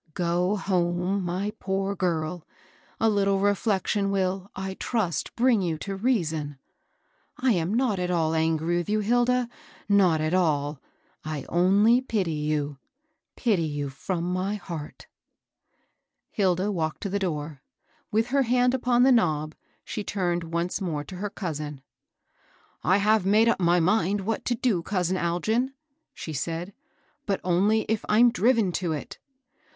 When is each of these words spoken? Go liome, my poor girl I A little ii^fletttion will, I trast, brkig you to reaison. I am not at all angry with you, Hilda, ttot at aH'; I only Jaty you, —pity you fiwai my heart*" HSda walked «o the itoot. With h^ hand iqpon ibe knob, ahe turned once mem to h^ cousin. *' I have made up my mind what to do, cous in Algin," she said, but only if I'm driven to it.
Go 0.15 0.57
liome, 0.65 1.21
my 1.21 1.53
poor 1.59 1.95
girl 1.95 2.43
I 2.99 3.05
A 3.05 3.07
little 3.09 3.39
ii^fletttion 3.39 4.09
will, 4.09 4.49
I 4.55 4.73
trast, 4.73 5.35
brkig 5.35 5.63
you 5.63 5.77
to 5.77 5.95
reaison. 5.95 6.57
I 7.37 7.51
am 7.51 7.75
not 7.75 7.99
at 7.99 8.09
all 8.09 8.33
angry 8.33 8.77
with 8.77 8.89
you, 8.89 9.01
Hilda, 9.01 9.47
ttot 9.87 10.19
at 10.19 10.33
aH'; 10.33 10.79
I 11.23 11.45
only 11.49 12.01
Jaty 12.01 12.33
you, 12.47 12.79
—pity 13.35 13.61
you 13.61 13.89
fiwai 13.89 14.23
my 14.23 14.55
heart*" 14.55 15.05
HSda 16.35 16.73
walked 16.73 17.05
«o 17.05 17.09
the 17.09 17.19
itoot. 17.19 17.59
With 18.11 18.29
h^ 18.29 18.45
hand 18.45 18.73
iqpon 18.73 19.05
ibe 19.07 19.13
knob, 19.13 19.53
ahe 19.87 20.03
turned 20.03 20.45
once 20.45 20.81
mem 20.81 21.05
to 21.05 21.15
h^ 21.17 21.35
cousin. 21.35 21.83
*' 22.35 22.83
I 22.93 22.97
have 22.97 23.23
made 23.23 23.47
up 23.47 23.59
my 23.59 23.79
mind 23.79 24.21
what 24.21 24.45
to 24.45 24.55
do, 24.55 24.81
cous 24.81 25.11
in 25.11 25.17
Algin," 25.17 25.73
she 26.15 26.33
said, 26.33 26.73
but 27.27 27.39
only 27.43 27.81
if 27.81 28.03
I'm 28.09 28.31
driven 28.31 28.71
to 28.71 28.93
it. 28.93 29.19